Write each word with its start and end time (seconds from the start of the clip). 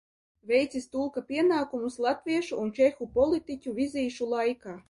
Veicis 0.51 0.87
tulka 0.95 1.23
pienākumus 1.27 1.99
latviešu 2.07 2.59
un 2.65 2.75
čehu 2.81 3.11
politiķu 3.19 3.79
vizīšu 3.83 4.33
laikā. 4.37 4.79